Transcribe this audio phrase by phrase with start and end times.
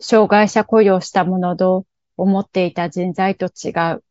[0.00, 4.04] 障害者雇用したものの、思っていた人材と違う、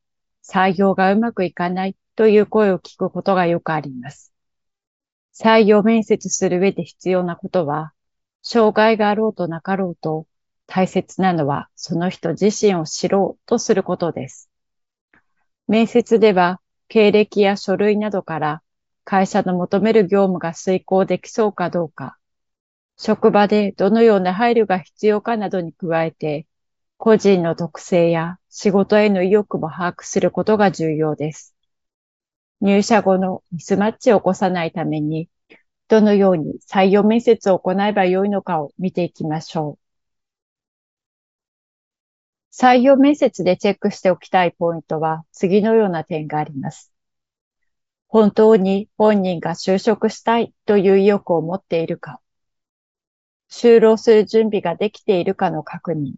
[0.44, 4.32] 採用がうまくいかないという声を聞くことがよくあります。
[5.34, 7.94] 採用面接する上で必要なことは、
[8.42, 10.28] 障害があろうとなかろうと、
[10.68, 14.50] 大切なのはその人自身を知ろうとすることです。
[15.68, 18.62] 面接では、経歴や書類などから
[19.04, 22.18] 会社の求める業務が遂行できそうかどうか、
[22.98, 26.48] 職場でどのような配慮が必要かなどに加えて、
[26.98, 31.56] 個人の特性や仕事への意欲も把握することが重要です。
[32.62, 35.30] 入社後のミスマッチを起こさないために、
[35.88, 39.86] どのように採用面接を行えばよいのかを見ていきましょう。
[42.52, 46.94] 採用面接でチェックしておきたいポイントは次のような点があります。
[48.08, 52.22] 本当に本人が就職したいという意欲を持っているか、
[53.58, 56.16] 就労する準備ができているかの確認。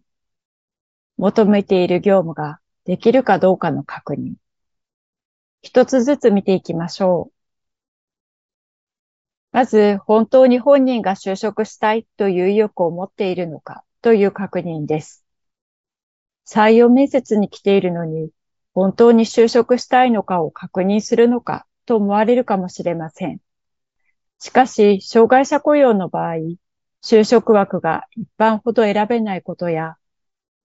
[1.18, 4.34] 求めている業務ができるかどうかの確認。
[5.62, 7.32] 一つずつ見ていきましょう。
[9.52, 15.24] まず、本当に本人が就職したいという意欲を持っているのかという確認です。
[16.44, 18.30] 採用面接に来ているのに、
[18.74, 23.38] 本当に就職したいのかを確認するのかと思われるかもしれません。
[24.40, 26.34] しかし、障害者雇用の場合、
[27.00, 29.96] 就職枠が一般ほど選べないことや、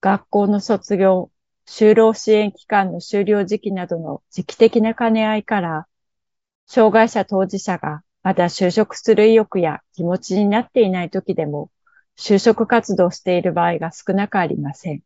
[0.01, 1.31] 学校の卒業、
[1.65, 5.87] 就労支援期間の終了時期などの時期的な兼ね合いから、
[6.67, 11.69] 障害者当事者がまだ就職する意欲や気持ちになっていない時でも、
[12.17, 15.01] 就職活動している場合が少なくありません。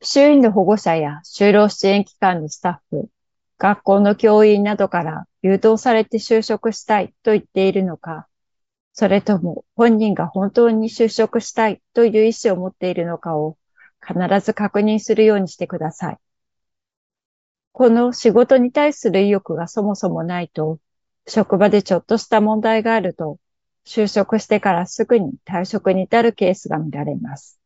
[0.00, 3.08] 周囲の保護者や就労支援機関のスタッフ、
[3.58, 8.28] 学校の教員などから誘導されて就職したいと言っているのか、
[8.98, 13.56] それとも本人が本当に就職したいという意思を持っているのかを
[14.04, 16.18] 必ず確認するようにしてください。
[17.70, 20.80] この仕事に対する意欲がそもそもないと、
[21.28, 23.38] 職場でちょっとした問題があると、
[23.86, 27.60] 就職してからすぐに退職に至るケースが見られます。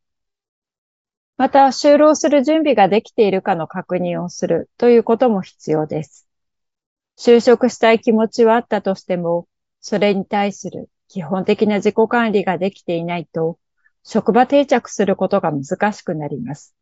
[1.37, 6.27] また、就労する準備ができているかの確認をするということも必要です。
[7.17, 9.47] 就職したい気持ちはあったとしても、
[9.79, 13.59] それに対する基本的な自己管理ができていないと、
[14.03, 16.75] 職場定着することが難しくなります。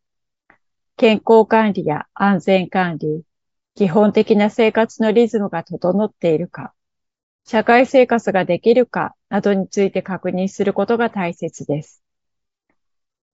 [0.95, 3.23] 健康管理や安全管理、
[3.75, 6.73] 基本的な生活のリズムが整っているか、
[7.43, 12.01] 社会生活ができるかなどについて確認することが大切です。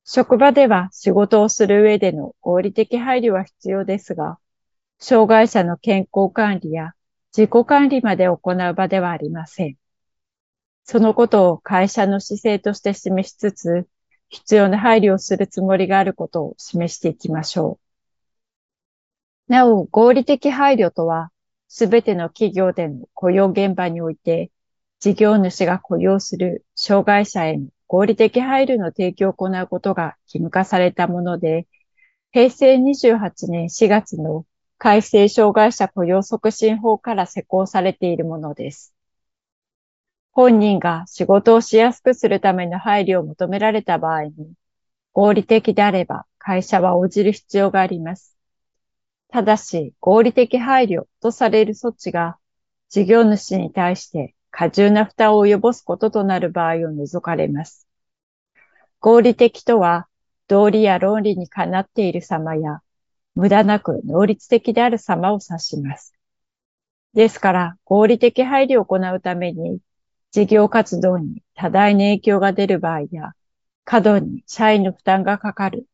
[0.04, 4.40] 職場では仕事をする上での合理的配慮は必要ですが、
[4.98, 6.94] 障害者の健康管理や
[7.38, 9.78] 自己管理まで行う場ではありません。
[10.90, 13.90] そのことを会社の姿勢として示しつつ、
[14.30, 17.78] 必要な配慮をするつもりがあることを示していきましょ
[19.50, 19.52] う。
[19.52, 21.30] なお、合理的配慮とは、
[21.68, 24.50] すべての企業での雇用現場において、
[25.02, 31.68] 事業主が雇用する障害者への合理的配慮の提供を行うことが義務化されたもので、
[32.32, 34.46] 平成28年4月の
[34.78, 38.94] 改正障害者雇用促進法から施行されているものです。
[40.38, 44.54] 本人が仕事をしやすくするための配慮を求められた場合に、
[45.12, 48.38] 合理的であれば会社は応じる必要があります。
[49.30, 52.38] ただし、合理的配慮とされる措置が、
[52.88, 57.88] 事業主に対して過重な負担を及ぼすこととなる場合を除かれます。
[59.00, 60.08] 合理的とは、
[60.48, 62.82] 道理や論理にかなっている様や、
[63.34, 66.14] 無駄なく能率的である様を指します。
[67.16, 69.80] ですから、合理的配慮を行うために、
[70.32, 73.34] 事業活動に多大な影響が出る場合や、
[73.86, 75.88] 過度に社員の負担がかかる、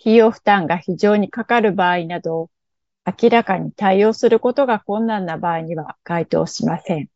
[0.00, 2.50] 費用負担が非常にかかる場合など、
[3.04, 7.08] 明らかに対応することが困難な場合には該当しません。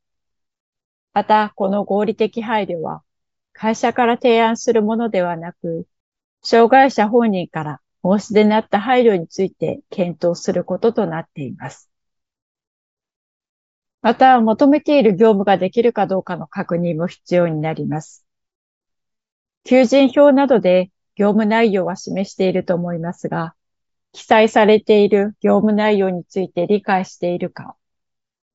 [1.15, 3.03] また、この合理的配慮は、
[3.53, 5.87] 会社から提案するものではなく、
[6.43, 11.92] 障害者本人から申し出になった配慮について検討することとなっています。
[14.03, 18.27] また、求めている業務ができるかどうかの確認も必要になります。
[19.65, 23.55] 求人票などで業務内容は示していると思いますが、
[24.11, 27.77] 記載されている業務内容について理解しているか、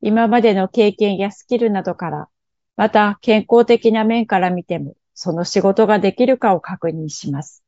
[0.02, 2.28] 今までの経験やスキルなどから、
[2.76, 7.64] また健康的な面から見ても、その仕事ができるかを確認します。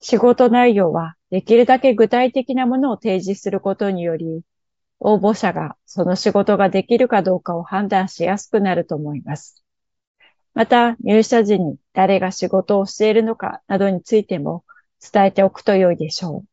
[0.00, 4.42] 仕事内容はできるだけ具体的なものを提示することにより、
[5.00, 9.64] 応募者がその仕事ができるかどうかを判断しやすくなると思います。
[10.54, 14.64] また、入社時に誰が仕事をしているのかなどについても
[15.12, 16.48] 伝えておくと良いでしょう。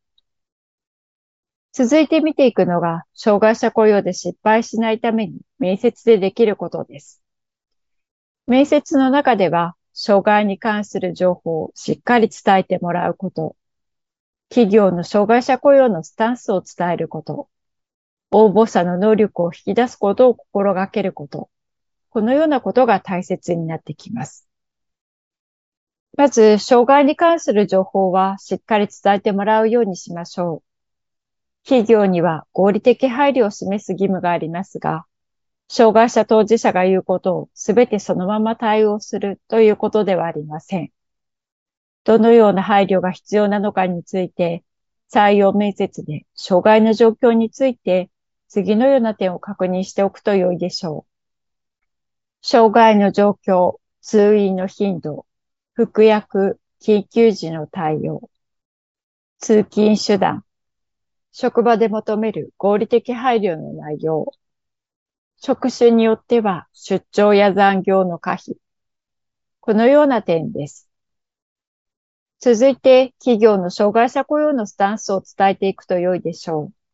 [1.74, 7.22] 続いて見ていくのが、障害者雇用で失敗しないために面接でできることです。
[8.48, 13.58] 面接の中では、障害に関する情報をしっかり伝えてもらうこと、
[14.50, 17.50] 企業の障害者雇用のスタンスを伝えること、
[18.32, 21.50] 応募者の能力を引き出すことを心がけること、
[22.10, 24.48] このようなことが大切になってきます。
[26.18, 30.64] まず、障害に関する情報はしっかり伝えてもらうようにしましょう。
[31.66, 35.06] 企業には合理的配慮を示す義務がありますが、
[35.68, 40.92] 障害者当事者が言うことをすべてそのまま対応するということではありません。
[42.04, 44.64] どのような配慮が必要なのかについて、
[45.12, 48.10] 採用面接で障害の状況について
[48.48, 51.16] 次のような点を確認しておくと良いでしょう。
[52.42, 55.26] 障害の状況、通院の頻度、
[55.74, 58.30] 服薬、緊急時の対応、
[59.40, 60.46] 通勤手段、
[61.32, 64.32] 職場で求める合理的配慮の内容、
[65.38, 68.58] 職種によっては出張や残業の可否、
[69.60, 70.88] このような点です。
[72.40, 76.85] 続いて、企業の障害者雇用のスタンスを伝えていくと良いでしょう。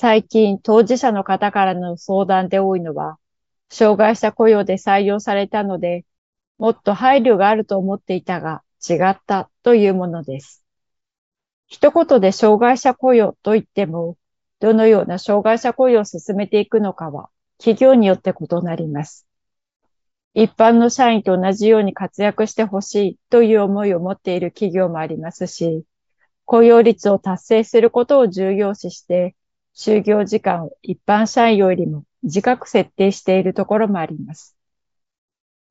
[0.00, 3.18] 最近、当事者の方からの相談で多いのは、
[3.68, 6.04] 障害者雇用で採用されたので、
[6.56, 10.62] もっと配慮があると思っていたが違ったというものです。
[11.66, 14.16] 一言で障害者雇用と言っても、
[14.60, 17.28] どのような障害者雇用を進めていくのかは
[17.58, 19.26] 企業によって異なります。
[20.32, 25.82] 一般の社員と同じように活躍してほしいという思いを持っている企業もありますし、
[26.44, 29.34] 雇用率を達成することを重要視して、
[29.80, 34.56] 就業時間を一般社員よりも自覚設定しているところもあります。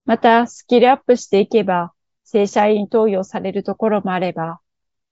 [0.05, 1.91] また、スキルアップしていけば、
[2.23, 4.61] 正社員登用されるところもあれば、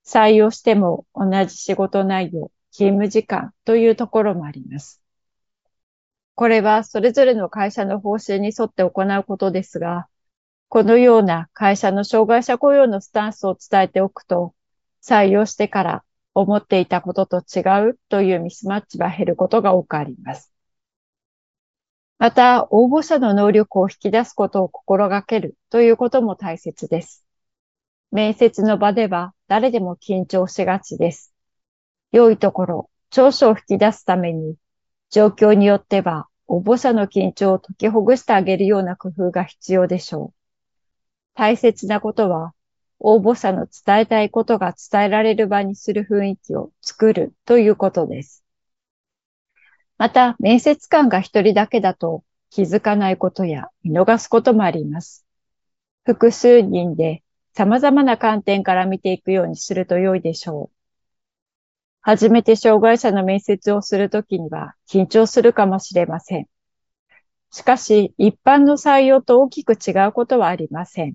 [0.05, 5.01] 採用しても同じ仕事内容、勤務時間というところもあります。
[6.33, 10.07] これはそれぞれの会社の方針に沿って行うことですが、
[10.69, 14.55] このような会社の障害者雇用のスタンスを伝えておくと、
[15.03, 16.04] 採用してから
[16.35, 20.51] 思っていたことと違うというミスマッチは減ることが多くあります。
[22.17, 27.25] また、応募者の能力を引き出すことを心がけるということも大切です。
[28.11, 31.33] 面接の場では誰でも緊張しがちです。
[32.11, 34.55] 良いところ、長所を引き出すために、
[35.09, 40.33] 状況によっては応募者の緊張を解きほぐしてあげるような工夫が必要でしょう。
[41.35, 42.53] 大切なことは、
[43.07, 48.43] 応募者の伝えたいことが伝えられる場にする雰囲気を作るということです。
[49.99, 55.23] また、面接官が一人だけだと気づかないことや見逃すこともあります。
[56.03, 57.21] 複数人で
[57.53, 60.75] 様々な観点から見ていくようにすると良いでしょう。
[62.01, 66.47] 初めて障害者の面接をするときには緊張するかもしれません。
[67.51, 71.13] しかし、一般の採用と大きく違うことはありません。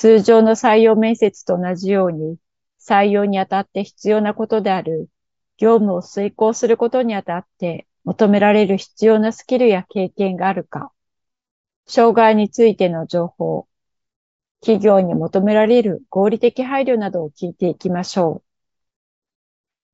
[0.00, 2.38] 通常の採用面接と同じように、
[2.80, 5.10] 採用にあたって必要なことである
[5.58, 10.90] 業務を遂行することにあたって求められる必要なスキルや経験があるか、
[11.86, 13.68] 障害についての情報、
[14.62, 18.42] 企業に求められる合理的配慮などを聞いていきましょう。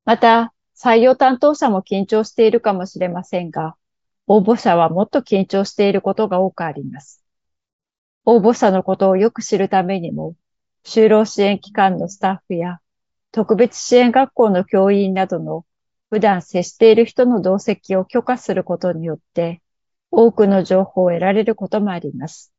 [0.05, 3.75] また、採用担当者も緊張しているかもしれませんが、
[4.29, 7.26] 応募者はもっと緊張していることが多くあります。
[8.27, 10.35] 応募者のことをよく知るためにも、
[10.85, 12.81] 就労支援機関のスタッフや
[13.31, 15.65] 特別支援学校の教員などの
[16.11, 19.63] 普段接している人の同席を許可することによって、
[20.11, 22.53] 多くの情報を得られることもあります。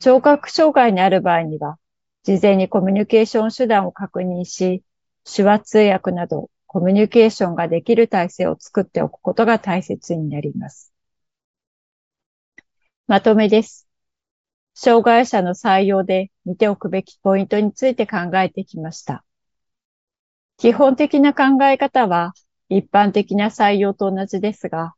[0.00, 1.78] 聴覚障害にある場合には、
[2.22, 4.82] 事前にコミュニケーション手段を確認し、
[5.24, 10.92] 手話通訳などコミュニケーションができる体制を作っておくことが大切になります。
[13.06, 13.87] まとめです。
[14.80, 19.24] 障害者の採用で見ておくべきポイントについて考えてきました。
[20.56, 22.32] 基本的な考え方は
[22.68, 24.94] 一般的な採用と同じですが、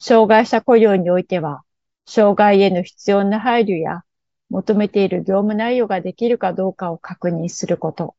[0.00, 1.60] 障害者雇用においては、
[2.06, 4.00] 障害への必要な配慮や
[4.48, 8.16] 求めている業務内容ができるかどうかを確認すること、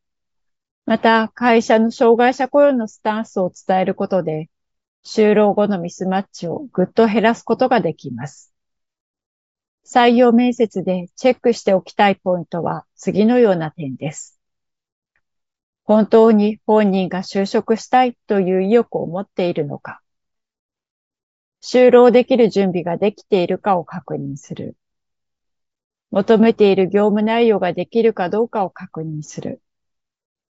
[0.85, 4.47] また、会社の障害者雇用のスタンスを伝えることで、
[5.03, 8.53] 就労後のミスマッチをぐっと減らすことができます。
[9.85, 14.39] 採用面接でチェックしておきたいポイントは次のような点です。
[15.83, 20.01] 本当に本人が就職したいという意欲を持っているのか、
[21.61, 24.77] 就労できる準備ができているかを確認する。
[26.11, 29.61] 求めている業務内容ができるかどうかを確認する。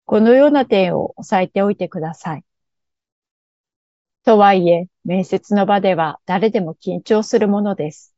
[0.04, 2.44] このような点を押さえておいてください。
[4.24, 8.14] とはいえ、面接の場では誰でも緊張するものです。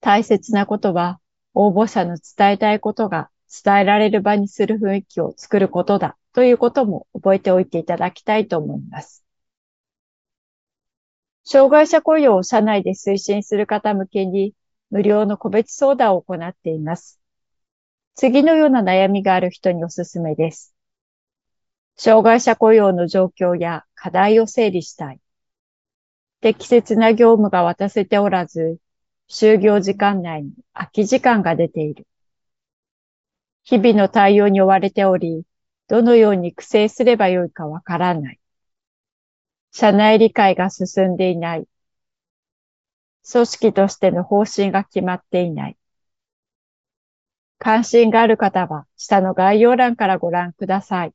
[0.00, 1.20] 大切なことは、
[1.54, 3.30] 応募者の伝えたいことが
[3.64, 9.24] 伝えられる場にする雰囲気を作ることだということも覚えておいていただきたいと思います。
[11.44, 14.54] 障害者雇用を社内で推進する方向けに
[14.90, 17.20] 無料の個別相談を行っています。
[18.14, 20.74] 次のような悩みがある人におすすめです。
[21.96, 25.20] 障害者雇用の状況や課題を整理したい。
[26.40, 28.78] 適切な業務が渡せておらず、
[29.32, 32.04] 就業時間内に空き時間が出ている。
[33.62, 35.44] 日々の対応に追われており、
[35.86, 38.40] どのように苦戦すればよいかわからない。
[39.70, 41.68] 社内理解が進んでいない。
[43.30, 45.76] 組織としての方針が決まっていない。
[47.60, 51.14] 関心がある方は下の概要欄からご覧ください。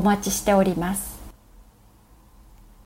[0.00, 1.09] お待ちしております。